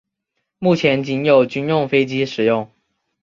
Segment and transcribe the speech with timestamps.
[0.57, 2.71] 目前仅有军用飞机使用。